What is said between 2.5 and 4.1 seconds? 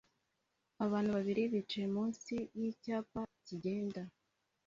yicyapa kigenda